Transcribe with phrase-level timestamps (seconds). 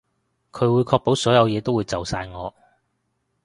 [0.51, 2.51] 佢會確保所有嘢都會就晒我